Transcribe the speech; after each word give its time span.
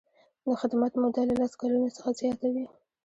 د 0.43 0.45
خدمت 0.61 0.93
موده 1.01 1.21
له 1.29 1.35
لس 1.41 1.53
کلونو 1.61 1.87
څخه 1.95 2.09
زیاته 2.19 2.47
وي. 2.53 2.65